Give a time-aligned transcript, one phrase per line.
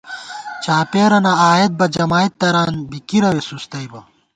[0.63, 4.01] چاپېرَنہ آئیېت بہ، جمائید تران بی کِرَوے سُستئیبہ